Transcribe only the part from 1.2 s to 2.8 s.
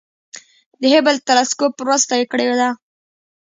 تلسکوپ مرسته یې کړې ده.